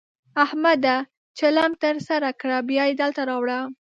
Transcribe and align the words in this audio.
احمده! 0.43 0.95
چلم 1.39 1.71
ته 1.81 1.89
سر 2.07 2.23
کړه؛ 2.41 2.57
بيا 2.69 2.83
يې 2.89 2.93
دلته 3.01 3.21
راوړه. 3.29 3.59